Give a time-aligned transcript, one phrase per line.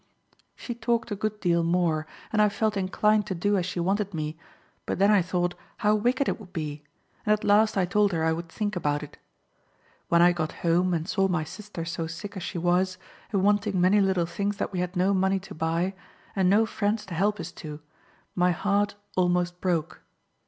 [0.55, 4.15] She talked a good deal more, and I felt inclined to do as she wanted
[4.15, 4.35] me,
[4.87, 6.83] but then I thought how wicked it would be,
[7.23, 9.19] and at last I told her I would think about it.
[10.09, 12.97] When I got home and saw my sister so sick as she was,
[13.31, 15.93] and wanting many little things that we had no money to buy,
[16.35, 17.79] and no friends to help us to,
[18.33, 20.01] my heart almost broke.